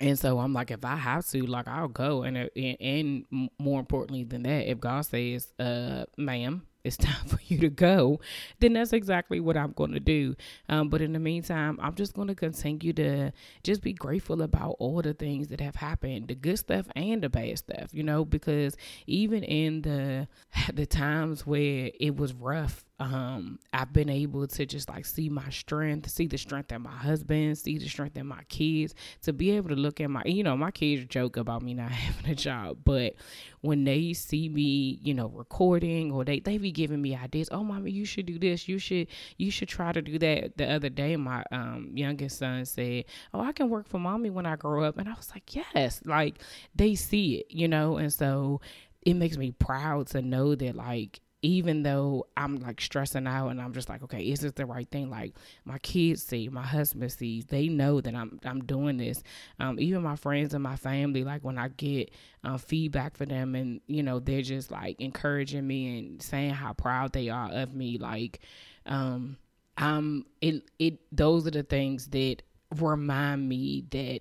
And 0.00 0.18
so 0.18 0.38
I'm 0.38 0.54
like, 0.54 0.70
if 0.70 0.84
I 0.84 0.96
have 0.96 1.26
to, 1.28 1.44
like, 1.44 1.68
I'll 1.68 1.88
go. 1.88 2.22
And, 2.22 2.50
and, 2.56 2.76
and 2.80 3.50
more 3.58 3.78
importantly 3.78 4.24
than 4.24 4.44
that, 4.44 4.70
if 4.70 4.80
God 4.80 5.02
says, 5.02 5.52
uh, 5.58 6.04
ma'am, 6.16 6.66
it's 6.84 6.96
time 6.96 7.26
for 7.26 7.38
you 7.46 7.58
to 7.58 7.68
go, 7.68 8.20
then 8.60 8.72
that's 8.72 8.92
exactly 8.92 9.40
what 9.40 9.56
I'm 9.56 9.72
going 9.72 9.92
to 9.92 10.00
do. 10.00 10.34
Um, 10.68 10.88
but 10.88 11.02
in 11.02 11.12
the 11.12 11.18
meantime, 11.18 11.78
I'm 11.82 11.94
just 11.94 12.14
going 12.14 12.28
to 12.28 12.34
continue 12.34 12.92
to 12.94 13.32
just 13.62 13.82
be 13.82 13.92
grateful 13.92 14.42
about 14.42 14.76
all 14.78 15.02
the 15.02 15.14
things 15.14 15.48
that 15.48 15.60
have 15.60 15.76
happened, 15.76 16.28
the 16.28 16.34
good 16.34 16.58
stuff 16.58 16.86
and 16.96 17.22
the 17.22 17.28
bad 17.28 17.58
stuff, 17.58 17.92
you 17.92 18.02
know, 18.02 18.24
because 18.24 18.76
even 19.06 19.42
in 19.42 19.82
the 19.82 20.28
the 20.72 20.86
times 20.86 21.46
where 21.46 21.90
it 22.00 22.16
was 22.16 22.32
rough 22.32 22.84
um, 23.00 23.58
I've 23.72 23.94
been 23.94 24.10
able 24.10 24.46
to 24.46 24.66
just 24.66 24.90
like 24.90 25.06
see 25.06 25.30
my 25.30 25.48
strength, 25.48 26.10
see 26.10 26.26
the 26.26 26.36
strength 26.36 26.70
in 26.70 26.82
my 26.82 26.90
husband, 26.90 27.56
see 27.56 27.78
the 27.78 27.88
strength 27.88 28.18
in 28.18 28.26
my 28.26 28.42
kids, 28.50 28.94
to 29.22 29.32
be 29.32 29.52
able 29.52 29.70
to 29.70 29.74
look 29.74 30.02
at 30.02 30.10
my, 30.10 30.22
you 30.26 30.44
know, 30.44 30.54
my 30.54 30.70
kids 30.70 31.06
joke 31.06 31.38
about 31.38 31.62
me 31.62 31.72
not 31.72 31.90
having 31.90 32.30
a 32.30 32.34
job, 32.34 32.76
but 32.84 33.14
when 33.62 33.84
they 33.84 34.12
see 34.12 34.50
me, 34.50 34.98
you 35.02 35.14
know, 35.14 35.28
recording 35.28 36.12
or 36.12 36.26
they, 36.26 36.40
they 36.40 36.58
be 36.58 36.70
giving 36.70 37.00
me 37.00 37.16
ideas, 37.16 37.48
oh, 37.50 37.64
mommy, 37.64 37.90
you 37.90 38.04
should 38.04 38.26
do 38.26 38.38
this, 38.38 38.68
you 38.68 38.78
should, 38.78 39.06
you 39.38 39.50
should 39.50 39.68
try 39.68 39.92
to 39.92 40.02
do 40.02 40.18
that. 40.18 40.58
The 40.58 40.70
other 40.70 40.90
day, 40.90 41.16
my 41.16 41.42
um, 41.50 41.92
youngest 41.94 42.38
son 42.38 42.66
said, 42.66 43.06
oh, 43.32 43.40
I 43.40 43.52
can 43.52 43.70
work 43.70 43.88
for 43.88 43.98
mommy 43.98 44.28
when 44.28 44.44
I 44.44 44.56
grow 44.56 44.84
up. 44.84 44.98
And 44.98 45.08
I 45.08 45.14
was 45.14 45.30
like, 45.30 45.56
yes, 45.56 46.02
like 46.04 46.42
they 46.74 46.94
see 46.94 47.36
it, 47.36 47.46
you 47.48 47.66
know, 47.66 47.96
and 47.96 48.12
so 48.12 48.60
it 49.00 49.14
makes 49.14 49.38
me 49.38 49.52
proud 49.52 50.08
to 50.08 50.20
know 50.20 50.54
that 50.54 50.76
like 50.76 51.20
even 51.42 51.82
though 51.82 52.26
I'm 52.36 52.56
like 52.56 52.80
stressing 52.80 53.26
out 53.26 53.48
and 53.48 53.60
I'm 53.60 53.72
just 53.72 53.88
like, 53.88 54.02
okay, 54.02 54.22
is 54.22 54.40
this 54.40 54.52
the 54.52 54.66
right 54.66 54.88
thing? 54.88 55.08
Like 55.08 55.34
my 55.64 55.78
kids 55.78 56.22
see, 56.22 56.48
my 56.48 56.62
husband 56.62 57.10
sees, 57.12 57.46
they 57.46 57.68
know 57.68 58.00
that 58.00 58.14
I'm 58.14 58.38
I'm 58.44 58.64
doing 58.64 58.98
this. 58.98 59.22
Um, 59.58 59.78
even 59.80 60.02
my 60.02 60.16
friends 60.16 60.52
and 60.52 60.62
my 60.62 60.76
family, 60.76 61.24
like 61.24 61.42
when 61.42 61.58
I 61.58 61.68
get 61.68 62.10
uh, 62.44 62.58
feedback 62.58 63.16
for 63.16 63.24
them 63.24 63.54
and 63.54 63.80
you 63.86 64.02
know 64.02 64.18
they're 64.18 64.42
just 64.42 64.70
like 64.70 65.00
encouraging 65.00 65.66
me 65.66 65.98
and 65.98 66.22
saying 66.22 66.54
how 66.54 66.74
proud 66.74 67.12
they 67.12 67.30
are 67.30 67.50
of 67.50 67.74
me. 67.74 67.96
Like, 67.96 68.40
um, 68.84 69.38
um, 69.78 70.26
it 70.42 70.62
it 70.78 70.98
those 71.10 71.46
are 71.46 71.52
the 71.52 71.62
things 71.62 72.08
that 72.08 72.42
remind 72.76 73.48
me 73.48 73.84
that 73.90 74.20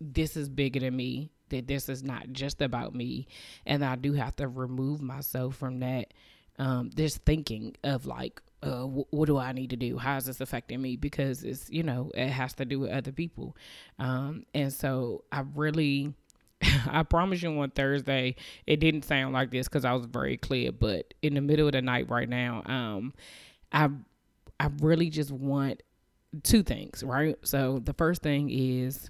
this 0.00 0.36
is 0.36 0.48
bigger 0.48 0.80
than 0.80 0.96
me 0.96 1.30
that 1.50 1.66
this 1.66 1.88
is 1.88 2.02
not 2.02 2.32
just 2.32 2.62
about 2.62 2.94
me 2.94 3.26
and 3.66 3.84
I 3.84 3.96
do 3.96 4.12
have 4.14 4.36
to 4.36 4.48
remove 4.48 5.02
myself 5.02 5.56
from 5.56 5.80
that 5.80 6.14
um, 6.60 6.90
thinking 6.90 7.74
of 7.82 8.04
like, 8.04 8.42
uh, 8.62 8.82
what 8.82 9.26
do 9.26 9.38
I 9.38 9.52
need 9.52 9.70
to 9.70 9.76
do? 9.76 9.96
How 9.96 10.18
is 10.18 10.26
this 10.26 10.42
affecting 10.42 10.82
me? 10.82 10.96
Because 10.96 11.42
it's, 11.42 11.70
you 11.70 11.82
know, 11.82 12.10
it 12.14 12.28
has 12.28 12.52
to 12.54 12.66
do 12.66 12.78
with 12.78 12.90
other 12.90 13.12
people. 13.12 13.56
Um, 13.98 14.44
and 14.54 14.70
so 14.70 15.24
I 15.32 15.44
really, 15.54 16.12
I 16.86 17.02
promise 17.04 17.42
you 17.42 17.58
on 17.58 17.70
Thursday, 17.70 18.36
it 18.66 18.76
didn't 18.78 19.06
sound 19.06 19.32
like 19.32 19.50
this 19.50 19.68
because 19.68 19.86
I 19.86 19.94
was 19.94 20.04
very 20.04 20.36
clear, 20.36 20.70
but 20.70 21.14
in 21.22 21.32
the 21.32 21.40
middle 21.40 21.66
of 21.66 21.72
the 21.72 21.80
night 21.80 22.10
right 22.10 22.28
now, 22.28 22.62
um, 22.66 23.14
I, 23.72 23.88
I 24.60 24.68
really 24.80 25.08
just 25.08 25.30
want 25.30 25.82
two 26.42 26.62
things, 26.62 27.02
right? 27.02 27.36
So 27.42 27.78
the 27.82 27.94
first 27.94 28.20
thing 28.20 28.50
is 28.50 29.08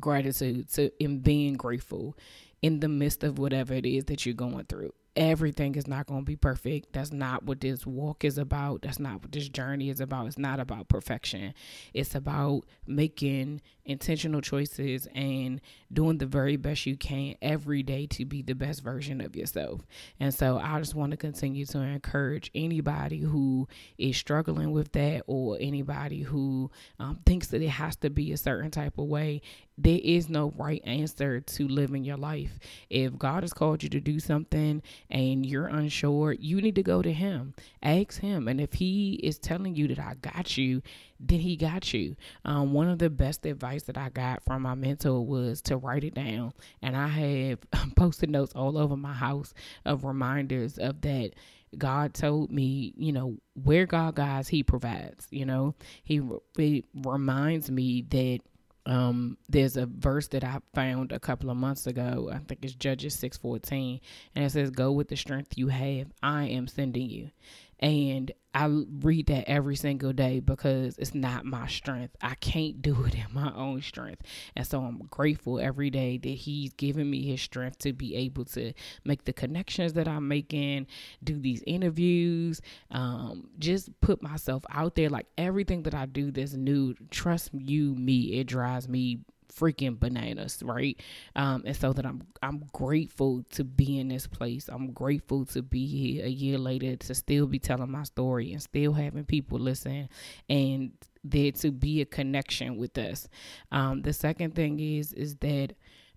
gratitude, 0.00 0.70
so 0.70 0.88
in 1.00 1.18
being 1.18 1.54
grateful 1.54 2.16
in 2.62 2.78
the 2.78 2.88
midst 2.88 3.24
of 3.24 3.40
whatever 3.40 3.74
it 3.74 3.86
is 3.86 4.04
that 4.04 4.24
you're 4.24 4.36
going 4.36 4.66
through 4.66 4.92
everything 5.14 5.74
is 5.74 5.86
not 5.86 6.06
going 6.06 6.20
to 6.20 6.24
be 6.24 6.36
perfect. 6.36 6.92
That's 6.92 7.12
not 7.12 7.44
what 7.44 7.60
this 7.60 7.86
walk 7.86 8.24
is 8.24 8.38
about. 8.38 8.82
That's 8.82 8.98
not 8.98 9.22
what 9.22 9.32
this 9.32 9.48
journey 9.48 9.90
is 9.90 10.00
about. 10.00 10.26
It's 10.26 10.38
not 10.38 10.58
about 10.58 10.88
perfection. 10.88 11.52
It's 11.92 12.14
about 12.14 12.62
making 12.86 13.60
intentional 13.84 14.40
choices 14.40 15.08
and 15.14 15.60
doing 15.92 16.18
the 16.18 16.26
very 16.26 16.56
best 16.56 16.86
you 16.86 16.96
can 16.96 17.34
every 17.42 17.82
day 17.82 18.06
to 18.06 18.24
be 18.24 18.40
the 18.40 18.54
best 18.54 18.82
version 18.82 19.20
of 19.20 19.36
yourself. 19.36 19.82
And 20.18 20.32
so 20.32 20.58
I 20.58 20.78
just 20.78 20.94
want 20.94 21.10
to 21.10 21.16
continue 21.16 21.66
to 21.66 21.78
encourage 21.78 22.50
anybody 22.54 23.20
who 23.20 23.68
is 23.98 24.16
struggling 24.16 24.72
with 24.72 24.92
that 24.92 25.24
or 25.26 25.58
anybody 25.60 26.22
who 26.22 26.70
um, 26.98 27.20
thinks 27.26 27.48
that 27.48 27.60
it 27.60 27.68
has 27.68 27.96
to 27.96 28.08
be 28.08 28.32
a 28.32 28.36
certain 28.36 28.70
type 28.70 28.96
of 28.98 29.06
way. 29.06 29.42
There 29.78 30.00
is 30.02 30.28
no 30.28 30.52
right 30.56 30.82
answer 30.84 31.40
to 31.40 31.68
living 31.68 32.04
your 32.04 32.16
life. 32.16 32.58
If 32.90 33.18
God 33.18 33.42
has 33.42 33.52
called 33.52 33.82
you 33.82 33.88
to 33.90 34.00
do 34.00 34.20
something 34.20 34.82
and 35.10 35.46
you're 35.46 35.66
unsure, 35.66 36.32
you 36.32 36.60
need 36.60 36.74
to 36.74 36.82
go 36.82 37.02
to 37.02 37.12
Him. 37.12 37.54
Ask 37.82 38.20
Him. 38.20 38.48
And 38.48 38.60
if 38.60 38.74
He 38.74 39.14
is 39.22 39.38
telling 39.38 39.74
you 39.74 39.88
that 39.88 39.98
I 39.98 40.14
got 40.20 40.56
you, 40.58 40.82
then 41.22 41.38
he 41.38 41.56
got 41.56 41.94
you. 41.94 42.16
Um, 42.44 42.72
one 42.72 42.88
of 42.88 42.98
the 42.98 43.08
best 43.08 43.46
advice 43.46 43.84
that 43.84 43.96
I 43.96 44.08
got 44.08 44.42
from 44.42 44.62
my 44.62 44.74
mentor 44.74 45.24
was 45.24 45.62
to 45.62 45.76
write 45.76 46.04
it 46.04 46.14
down. 46.14 46.52
And 46.82 46.96
I 46.96 47.08
have 47.08 47.58
posted 47.96 48.30
notes 48.30 48.52
all 48.54 48.76
over 48.76 48.96
my 48.96 49.12
house 49.12 49.54
of 49.84 50.04
reminders 50.04 50.78
of 50.78 51.00
that. 51.02 51.32
God 51.78 52.12
told 52.12 52.50
me, 52.50 52.92
you 52.98 53.12
know, 53.12 53.36
where 53.54 53.86
God 53.86 54.16
guides, 54.16 54.48
He 54.48 54.62
provides. 54.62 55.26
You 55.30 55.46
know, 55.46 55.74
He, 56.04 56.20
he 56.56 56.84
reminds 56.94 57.70
me 57.70 58.02
that 58.10 58.40
um, 58.86 59.36
there's 59.48 59.76
a 59.76 59.86
verse 59.86 60.28
that 60.28 60.44
I 60.44 60.58
found 60.74 61.12
a 61.12 61.20
couple 61.20 61.50
of 61.50 61.56
months 61.56 61.86
ago. 61.86 62.30
I 62.32 62.38
think 62.38 62.64
it's 62.64 62.74
Judges 62.74 63.18
six 63.18 63.36
fourteen, 63.36 64.00
and 64.34 64.44
it 64.44 64.50
says, 64.50 64.70
"Go 64.70 64.92
with 64.92 65.08
the 65.08 65.16
strength 65.16 65.56
you 65.56 65.68
have. 65.68 66.08
I 66.22 66.44
am 66.46 66.66
sending 66.66 67.08
you." 67.08 67.30
And 67.78 68.32
I 68.54 68.66
read 68.66 69.26
that 69.28 69.48
every 69.48 69.76
single 69.76 70.12
day 70.12 70.40
because 70.40 70.98
it's 70.98 71.14
not 71.14 71.46
my 71.46 71.66
strength. 71.68 72.16
I 72.20 72.34
can't 72.34 72.82
do 72.82 73.04
it 73.04 73.14
in 73.14 73.26
my 73.32 73.50
own 73.54 73.80
strength. 73.80 74.22
And 74.54 74.66
so 74.66 74.80
I'm 74.82 74.98
grateful 75.10 75.58
every 75.58 75.88
day 75.88 76.18
that 76.18 76.28
He's 76.28 76.72
given 76.74 77.08
me 77.08 77.22
His 77.22 77.40
strength 77.40 77.78
to 77.78 77.92
be 77.94 78.14
able 78.14 78.44
to 78.46 78.74
make 79.04 79.24
the 79.24 79.32
connections 79.32 79.94
that 79.94 80.06
I'm 80.06 80.28
making, 80.28 80.86
do 81.24 81.38
these 81.40 81.62
interviews, 81.66 82.60
um, 82.90 83.48
just 83.58 83.98
put 84.00 84.22
myself 84.22 84.64
out 84.70 84.96
there. 84.96 85.08
Like 85.08 85.26
everything 85.38 85.84
that 85.84 85.94
I 85.94 86.04
do 86.06 86.30
that's 86.30 86.52
new, 86.52 86.94
trust 87.10 87.50
you, 87.54 87.94
me, 87.94 88.38
it 88.38 88.44
drives 88.44 88.86
me 88.88 89.20
freaking 89.58 89.98
bananas, 89.98 90.62
right? 90.64 90.98
Um, 91.36 91.62
and 91.66 91.76
so 91.76 91.92
that 91.92 92.06
I'm 92.06 92.22
I'm 92.42 92.64
grateful 92.72 93.44
to 93.50 93.64
be 93.64 93.98
in 93.98 94.08
this 94.08 94.26
place. 94.26 94.68
I'm 94.68 94.92
grateful 94.92 95.44
to 95.46 95.62
be 95.62 95.86
here 95.86 96.24
a 96.24 96.28
year 96.28 96.58
later 96.58 96.96
to 96.96 97.14
still 97.14 97.46
be 97.46 97.58
telling 97.58 97.90
my 97.90 98.04
story 98.04 98.52
and 98.52 98.62
still 98.62 98.92
having 98.92 99.24
people 99.24 99.58
listen 99.58 100.08
and 100.48 100.92
there 101.24 101.52
to 101.52 101.70
be 101.70 102.00
a 102.00 102.06
connection 102.06 102.76
with 102.76 102.96
us. 102.98 103.28
Um, 103.70 104.02
the 104.02 104.12
second 104.12 104.54
thing 104.54 104.80
is 104.80 105.12
is 105.12 105.36
that 105.36 105.74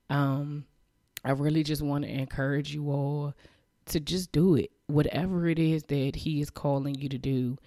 um, 0.10 0.66
I 1.24 1.32
really 1.32 1.64
just 1.64 1.82
want 1.82 2.06
to 2.06 2.12
encourage 2.12 2.74
you 2.74 2.92
all 2.92 3.34
to 3.88 4.00
just 4.00 4.32
do 4.32 4.56
it. 4.56 4.72
Whatever 4.88 5.48
it 5.48 5.60
is 5.60 5.84
that 5.84 6.16
he 6.16 6.42
is 6.42 6.50
calling 6.50 6.96
you 6.96 7.10
to 7.10 7.18
do 7.18 7.58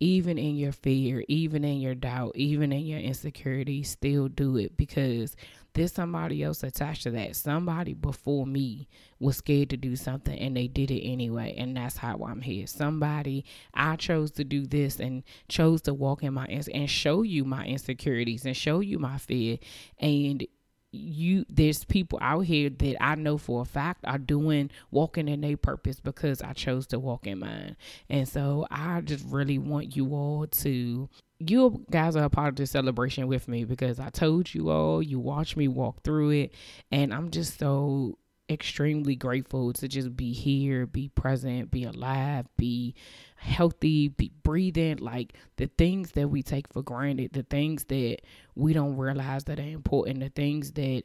even 0.00 0.38
in 0.38 0.56
your 0.56 0.72
fear, 0.72 1.22
even 1.28 1.62
in 1.62 1.78
your 1.80 1.94
doubt, 1.94 2.32
even 2.34 2.72
in 2.72 2.86
your 2.86 2.98
insecurity, 2.98 3.82
still 3.82 4.28
do 4.28 4.56
it 4.56 4.76
because 4.76 5.36
there's 5.74 5.92
somebody 5.92 6.42
else 6.42 6.62
attached 6.62 7.04
to 7.04 7.10
that. 7.12 7.36
Somebody 7.36 7.92
before 7.92 8.46
me 8.46 8.88
was 9.20 9.36
scared 9.36 9.70
to 9.70 9.76
do 9.76 9.94
something 9.94 10.36
and 10.36 10.56
they 10.56 10.66
did 10.66 10.90
it 10.90 11.06
anyway. 11.06 11.54
And 11.56 11.76
that's 11.76 11.98
how 11.98 12.16
I'm 12.26 12.40
here. 12.40 12.66
Somebody, 12.66 13.44
I 13.74 13.96
chose 13.96 14.30
to 14.32 14.44
do 14.44 14.66
this 14.66 14.98
and 14.98 15.22
chose 15.48 15.82
to 15.82 15.94
walk 15.94 16.22
in 16.22 16.34
my 16.34 16.46
and 16.46 16.90
show 16.90 17.22
you 17.22 17.44
my 17.44 17.66
insecurities 17.66 18.46
and 18.46 18.56
show 18.56 18.80
you 18.80 18.98
my 18.98 19.18
fear. 19.18 19.58
And 19.98 20.46
you 20.92 21.44
there's 21.48 21.84
people 21.84 22.18
out 22.20 22.40
here 22.40 22.68
that 22.68 23.02
I 23.02 23.14
know 23.14 23.38
for 23.38 23.62
a 23.62 23.64
fact 23.64 24.04
are 24.04 24.18
doing 24.18 24.70
walking 24.90 25.28
in 25.28 25.40
their 25.40 25.56
purpose 25.56 26.00
because 26.00 26.42
I 26.42 26.52
chose 26.52 26.86
to 26.88 26.98
walk 26.98 27.26
in 27.26 27.38
mine. 27.38 27.76
And 28.08 28.28
so 28.28 28.66
I 28.70 29.00
just 29.00 29.24
really 29.28 29.58
want 29.58 29.96
you 29.96 30.14
all 30.14 30.46
to 30.46 31.08
you 31.40 31.84
guys 31.90 32.16
are 32.16 32.24
a 32.24 32.30
part 32.30 32.50
of 32.50 32.56
this 32.56 32.70
celebration 32.70 33.26
with 33.26 33.48
me 33.48 33.64
because 33.64 33.98
I 33.98 34.10
told 34.10 34.52
you 34.52 34.68
all, 34.70 35.02
you 35.02 35.18
watched 35.18 35.56
me 35.56 35.68
walk 35.68 36.02
through 36.04 36.30
it, 36.30 36.54
and 36.92 37.14
I'm 37.14 37.30
just 37.30 37.58
so 37.58 38.18
extremely 38.50 39.16
grateful 39.16 39.72
to 39.72 39.88
just 39.88 40.16
be 40.16 40.32
here, 40.32 40.86
be 40.86 41.08
present, 41.08 41.70
be 41.70 41.84
alive, 41.84 42.46
be 42.58 42.94
healthy, 43.40 44.08
breathing, 44.42 44.98
like 44.98 45.32
the 45.56 45.66
things 45.78 46.12
that 46.12 46.28
we 46.28 46.42
take 46.42 46.70
for 46.70 46.82
granted, 46.82 47.32
the 47.32 47.42
things 47.42 47.84
that 47.84 48.18
we 48.54 48.74
don't 48.74 48.96
realize 48.96 49.44
that 49.44 49.58
are 49.58 49.62
important, 49.62 50.20
the 50.20 50.28
things 50.28 50.72
that 50.72 51.04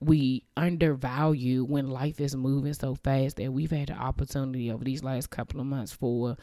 we 0.00 0.42
undervalue 0.56 1.62
when 1.62 1.88
life 1.88 2.20
is 2.20 2.34
moving 2.34 2.72
so 2.72 2.96
fast 2.96 3.36
that 3.36 3.52
we've 3.52 3.70
had 3.70 3.88
the 3.88 3.92
opportunity 3.92 4.72
over 4.72 4.82
these 4.82 5.04
last 5.04 5.30
couple 5.30 5.60
of 5.60 5.66
months 5.66 5.92
for 5.92 6.36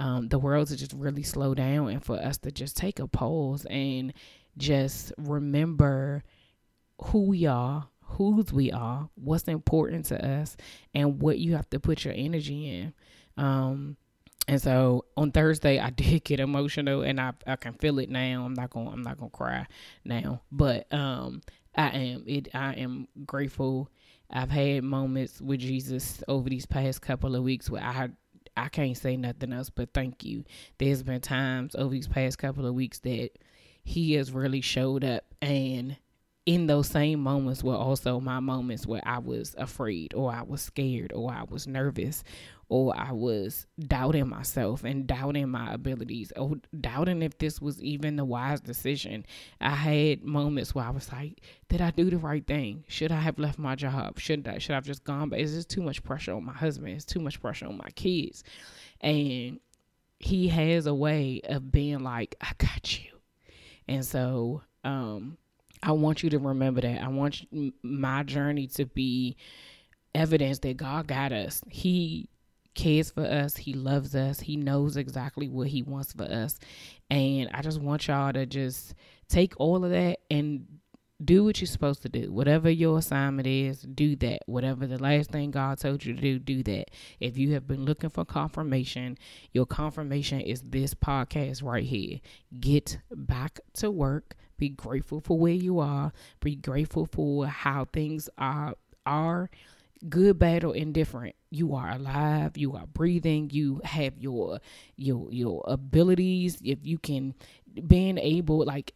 um, 0.00 0.28
the 0.28 0.38
world 0.38 0.66
to 0.66 0.76
just 0.76 0.94
really 0.94 1.22
slow 1.22 1.54
down 1.54 1.88
and 1.88 2.04
for 2.04 2.16
us 2.16 2.38
to 2.38 2.50
just 2.50 2.76
take 2.76 2.98
a 2.98 3.06
pause 3.06 3.64
and 3.70 4.12
just 4.58 5.12
remember 5.16 6.24
who 7.04 7.26
we 7.26 7.46
are, 7.46 7.88
whose 8.00 8.52
we 8.52 8.72
are, 8.72 9.08
what's 9.14 9.46
important 9.46 10.06
to 10.06 10.26
us, 10.26 10.56
and 10.92 11.20
what 11.22 11.38
you 11.38 11.54
have 11.54 11.70
to 11.70 11.78
put 11.78 12.04
your 12.04 12.14
energy 12.16 12.68
in. 12.68 12.94
Um, 13.36 13.96
and 14.48 14.60
so 14.60 15.04
on 15.16 15.32
Thursday 15.32 15.78
I 15.78 15.90
did 15.90 16.24
get 16.24 16.40
emotional 16.40 17.02
and 17.02 17.20
I 17.20 17.32
I 17.46 17.56
can 17.56 17.74
feel 17.74 17.98
it 17.98 18.10
now. 18.10 18.44
I'm 18.44 18.54
not 18.54 18.70
going 18.70 18.86
to 18.86 18.92
I'm 18.92 19.02
not 19.02 19.18
going 19.18 19.30
to 19.30 19.36
cry 19.36 19.66
now, 20.04 20.42
but 20.50 20.92
um 20.92 21.42
I 21.74 21.88
am 21.88 22.24
it 22.26 22.48
I 22.54 22.74
am 22.74 23.08
grateful. 23.26 23.90
I've 24.30 24.50
had 24.50 24.84
moments 24.84 25.40
with 25.40 25.60
Jesus 25.60 26.22
over 26.26 26.48
these 26.48 26.66
past 26.66 27.02
couple 27.02 27.36
of 27.36 27.42
weeks 27.42 27.70
where 27.70 27.82
I 27.82 28.10
I 28.56 28.68
can't 28.68 28.96
say 28.96 29.16
nothing 29.16 29.52
else 29.52 29.70
but 29.70 29.94
thank 29.94 30.24
you. 30.24 30.44
There's 30.78 31.02
been 31.02 31.20
times 31.20 31.74
over 31.74 31.90
these 31.90 32.08
past 32.08 32.38
couple 32.38 32.66
of 32.66 32.74
weeks 32.74 32.98
that 33.00 33.30
he 33.84 34.14
has 34.14 34.32
really 34.32 34.60
showed 34.60 35.04
up 35.04 35.24
and 35.40 35.96
in 36.44 36.66
those 36.66 36.88
same 36.88 37.20
moments 37.20 37.62
were 37.62 37.76
also 37.76 38.18
my 38.18 38.40
moments 38.40 38.86
where 38.86 39.02
I 39.06 39.18
was 39.18 39.54
afraid 39.58 40.12
or 40.14 40.32
I 40.32 40.42
was 40.42 40.60
scared 40.60 41.12
or 41.14 41.32
I 41.32 41.44
was 41.44 41.66
nervous 41.66 42.24
or 42.72 42.98
I 42.98 43.12
was 43.12 43.66
doubting 43.78 44.30
myself 44.30 44.82
and 44.82 45.06
doubting 45.06 45.50
my 45.50 45.74
abilities 45.74 46.32
or 46.36 46.54
doubting 46.80 47.20
if 47.20 47.36
this 47.36 47.60
was 47.60 47.82
even 47.82 48.16
the 48.16 48.24
wise 48.24 48.62
decision. 48.62 49.26
I 49.60 49.74
had 49.74 50.24
moments 50.24 50.74
where 50.74 50.86
I 50.86 50.88
was 50.88 51.12
like, 51.12 51.42
did 51.68 51.82
I 51.82 51.90
do 51.90 52.08
the 52.08 52.16
right 52.16 52.46
thing? 52.46 52.84
Should 52.88 53.12
I 53.12 53.20
have 53.20 53.38
left 53.38 53.58
my 53.58 53.74
job? 53.74 54.18
Should 54.18 54.48
I 54.48 54.56
should 54.56 54.72
I 54.72 54.76
have 54.76 54.86
just 54.86 55.04
gone 55.04 55.28
But 55.28 55.40
Is 55.40 55.54
this 55.54 55.66
too 55.66 55.82
much 55.82 56.02
pressure 56.02 56.32
on 56.32 56.46
my 56.46 56.54
husband? 56.54 56.94
It's 56.94 57.04
too 57.04 57.20
much 57.20 57.42
pressure 57.42 57.66
on 57.66 57.76
my 57.76 57.90
kids. 57.94 58.42
And 59.02 59.60
he 60.18 60.48
has 60.48 60.86
a 60.86 60.94
way 60.94 61.42
of 61.44 61.70
being 61.70 62.00
like, 62.00 62.36
I 62.40 62.52
got 62.56 63.04
you. 63.04 63.10
And 63.86 64.02
so 64.02 64.62
um 64.82 65.36
I 65.82 65.92
want 65.92 66.22
you 66.22 66.30
to 66.30 66.38
remember 66.38 66.80
that. 66.80 67.02
I 67.02 67.08
want 67.08 67.46
my 67.82 68.22
journey 68.22 68.66
to 68.68 68.86
be 68.86 69.36
evidence 70.14 70.60
that 70.60 70.78
God 70.78 71.06
got 71.06 71.32
us. 71.32 71.60
He 71.68 72.30
cares 72.74 73.10
for 73.10 73.24
us. 73.24 73.56
He 73.56 73.74
loves 73.74 74.14
us. 74.14 74.40
He 74.40 74.56
knows 74.56 74.96
exactly 74.96 75.48
what 75.48 75.68
he 75.68 75.82
wants 75.82 76.12
for 76.12 76.24
us. 76.24 76.58
And 77.10 77.50
I 77.52 77.62
just 77.62 77.80
want 77.80 78.08
y'all 78.08 78.32
to 78.32 78.46
just 78.46 78.94
take 79.28 79.54
all 79.58 79.84
of 79.84 79.90
that 79.90 80.20
and 80.30 80.66
do 81.24 81.44
what 81.44 81.60
you're 81.60 81.66
supposed 81.66 82.02
to 82.02 82.08
do. 82.08 82.32
Whatever 82.32 82.70
your 82.70 82.98
assignment 82.98 83.46
is, 83.46 83.82
do 83.82 84.16
that. 84.16 84.40
Whatever 84.46 84.86
the 84.86 85.00
last 85.00 85.30
thing 85.30 85.50
God 85.50 85.78
told 85.78 86.04
you 86.04 86.14
to 86.14 86.20
do, 86.20 86.38
do 86.38 86.62
that. 86.64 86.90
If 87.20 87.38
you 87.38 87.52
have 87.54 87.66
been 87.66 87.84
looking 87.84 88.10
for 88.10 88.24
confirmation, 88.24 89.18
your 89.52 89.66
confirmation 89.66 90.40
is 90.40 90.62
this 90.62 90.94
podcast 90.94 91.62
right 91.62 91.84
here. 91.84 92.20
Get 92.58 92.98
back 93.10 93.60
to 93.74 93.90
work. 93.90 94.34
Be 94.58 94.68
grateful 94.68 95.20
for 95.20 95.38
where 95.38 95.52
you 95.52 95.78
are. 95.80 96.12
Be 96.40 96.56
grateful 96.56 97.06
for 97.06 97.46
how 97.46 97.86
things 97.92 98.28
are 98.38 98.74
are 99.04 99.50
good, 100.08 100.38
bad, 100.38 100.64
or 100.64 100.74
indifferent. 100.74 101.34
You 101.50 101.74
are 101.74 101.90
alive. 101.92 102.56
You 102.56 102.74
are 102.76 102.86
breathing. 102.86 103.50
You 103.52 103.80
have 103.84 104.18
your 104.18 104.60
your 104.96 105.32
your 105.32 105.64
abilities. 105.66 106.58
If 106.62 106.78
you 106.82 106.98
can 106.98 107.34
being 107.86 108.18
able 108.18 108.64
like 108.64 108.94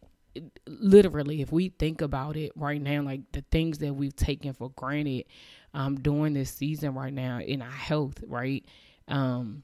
literally 0.67 1.41
if 1.41 1.51
we 1.51 1.69
think 1.69 2.01
about 2.01 2.37
it 2.37 2.51
right 2.55 2.81
now 2.81 3.01
like 3.01 3.21
the 3.31 3.43
things 3.51 3.79
that 3.79 3.93
we've 3.93 4.15
taken 4.15 4.53
for 4.53 4.69
granted 4.71 5.25
um 5.73 5.95
during 5.99 6.33
this 6.33 6.51
season 6.51 6.93
right 6.93 7.13
now 7.13 7.39
in 7.39 7.61
our 7.61 7.71
health 7.71 8.23
right 8.27 8.65
um 9.07 9.63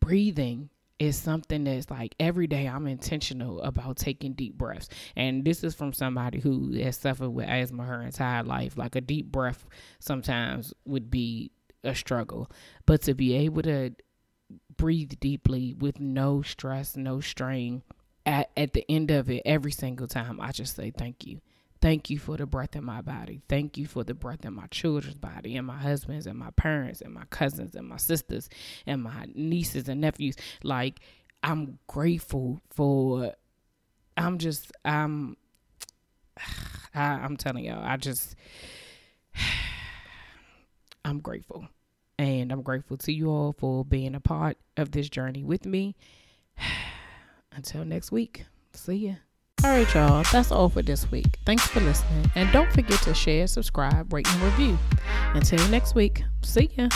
breathing 0.00 0.68
is 0.98 1.18
something 1.18 1.64
that's 1.64 1.90
like 1.90 2.14
every 2.20 2.46
day 2.46 2.66
I'm 2.66 2.86
intentional 2.86 3.60
about 3.62 3.96
taking 3.96 4.32
deep 4.32 4.56
breaths. 4.56 4.88
And 5.16 5.44
this 5.44 5.64
is 5.64 5.74
from 5.74 5.92
somebody 5.92 6.40
who 6.40 6.72
has 6.74 6.96
suffered 6.96 7.30
with 7.30 7.48
asthma 7.48 7.84
her 7.84 8.02
entire 8.02 8.42
life. 8.42 8.76
Like 8.76 8.96
a 8.96 9.00
deep 9.00 9.26
breath 9.26 9.66
sometimes 9.98 10.72
would 10.84 11.10
be 11.10 11.50
a 11.82 11.94
struggle. 11.94 12.50
But 12.86 13.02
to 13.02 13.14
be 13.14 13.34
able 13.34 13.62
to 13.62 13.94
breathe 14.76 15.12
deeply 15.20 15.74
with 15.74 16.00
no 16.00 16.42
stress, 16.42 16.96
no 16.96 17.20
strain, 17.20 17.82
at, 18.26 18.50
at 18.56 18.72
the 18.72 18.84
end 18.88 19.10
of 19.10 19.30
it, 19.30 19.42
every 19.44 19.72
single 19.72 20.06
time, 20.06 20.40
I 20.40 20.52
just 20.52 20.76
say 20.76 20.90
thank 20.90 21.26
you. 21.26 21.40
Thank 21.84 22.08
you 22.08 22.18
for 22.18 22.38
the 22.38 22.46
breath 22.46 22.76
in 22.76 22.82
my 22.82 23.02
body. 23.02 23.42
Thank 23.46 23.76
you 23.76 23.84
for 23.84 24.04
the 24.04 24.14
breath 24.14 24.46
in 24.46 24.54
my 24.54 24.68
children's 24.68 25.18
body 25.18 25.54
and 25.58 25.66
my 25.66 25.76
husband's 25.76 26.26
and 26.26 26.38
my 26.38 26.48
parents 26.52 27.02
and 27.02 27.12
my 27.12 27.24
cousins 27.28 27.74
and 27.74 27.86
my 27.86 27.98
sisters 27.98 28.48
and 28.86 29.02
my 29.02 29.26
nieces 29.34 29.86
and 29.86 30.00
nephews. 30.00 30.34
Like, 30.62 31.00
I'm 31.42 31.78
grateful 31.86 32.62
for, 32.70 33.34
I'm 34.16 34.38
just, 34.38 34.72
I'm, 34.86 35.36
I, 36.94 37.02
I'm 37.02 37.36
telling 37.36 37.66
y'all, 37.66 37.84
I 37.84 37.98
just, 37.98 38.34
I'm 41.04 41.20
grateful. 41.20 41.68
And 42.18 42.50
I'm 42.50 42.62
grateful 42.62 42.96
to 42.96 43.12
you 43.12 43.28
all 43.28 43.54
for 43.58 43.84
being 43.84 44.14
a 44.14 44.20
part 44.20 44.56
of 44.78 44.92
this 44.92 45.10
journey 45.10 45.44
with 45.44 45.66
me. 45.66 45.96
Until 47.52 47.84
next 47.84 48.10
week, 48.10 48.46
see 48.72 48.94
ya. 48.94 49.14
All 49.64 49.70
right, 49.70 49.94
y'all, 49.94 50.22
that's 50.30 50.52
all 50.52 50.68
for 50.68 50.82
this 50.82 51.10
week. 51.10 51.38
Thanks 51.46 51.66
for 51.66 51.80
listening. 51.80 52.30
And 52.34 52.52
don't 52.52 52.70
forget 52.70 53.00
to 53.00 53.14
share, 53.14 53.46
subscribe, 53.46 54.12
rate, 54.12 54.28
and 54.28 54.42
review. 54.42 54.78
Until 55.32 55.66
next 55.68 55.94
week, 55.94 56.22
see 56.42 56.68
ya. 56.76 56.90